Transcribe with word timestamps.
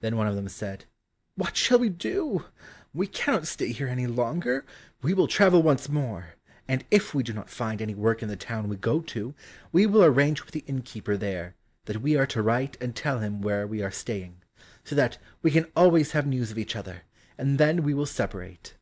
Then 0.00 0.16
one 0.16 0.26
of 0.26 0.34
them 0.34 0.48
said, 0.48 0.86
"What 1.36 1.56
shall 1.56 1.78
we 1.78 1.88
do? 1.88 2.46
We 2.92 3.06
cannot 3.06 3.46
stay 3.46 3.70
here 3.70 3.86
any 3.86 4.08
longer, 4.08 4.66
we 5.02 5.14
will 5.14 5.28
travel 5.28 5.62
once 5.62 5.88
more, 5.88 6.30
and 6.66 6.84
if 6.90 7.14
we 7.14 7.22
do 7.22 7.32
not 7.32 7.48
find 7.48 7.80
any 7.80 7.94
work 7.94 8.24
in 8.24 8.28
the 8.28 8.34
town 8.34 8.68
we 8.68 8.74
go 8.76 9.02
to, 9.02 9.36
we 9.70 9.86
will 9.86 10.02
arrange 10.02 10.42
with 10.44 10.50
the 10.50 10.64
innkeeper 10.66 11.16
there, 11.16 11.54
that 11.84 12.02
we 12.02 12.16
are 12.16 12.26
to 12.26 12.42
write 12.42 12.76
and 12.80 12.96
tell 12.96 13.20
him 13.20 13.40
where 13.40 13.64
we 13.64 13.80
are 13.84 13.92
staying, 13.92 14.42
so 14.82 14.96
that 14.96 15.18
we 15.42 15.52
can 15.52 15.70
always 15.76 16.10
have 16.10 16.26
news 16.26 16.50
of 16.50 16.58
each 16.58 16.74
other, 16.74 17.02
and 17.38 17.56
then 17.56 17.84
we 17.84 17.94
will 17.94 18.04
separate." 18.04 18.74